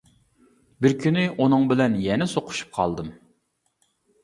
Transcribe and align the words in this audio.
بىر 0.85 0.95
كۈنى 1.03 1.25
ئۇنىڭ 1.33 1.67
بىلەن 1.73 1.99
يەنە 2.07 2.29
سوقۇشۇپ 2.33 2.75
قالدىم. 2.81 3.15